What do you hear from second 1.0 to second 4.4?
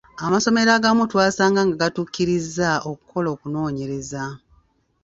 twesanga nga gatukkirizza okukola okunoonyereza.